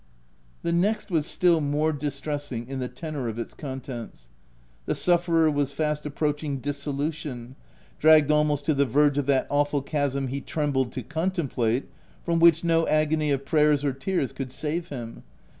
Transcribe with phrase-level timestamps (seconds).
[0.63, 4.29] The next was still more distressing in the tenor of its contents.
[4.87, 7.55] The sufferer was fast approaching dissolution—
[7.99, 11.83] dragged almost to the verge of that awful chasm he trembled to con template,
[12.25, 15.21] from which no agony of prayers or tears could save him.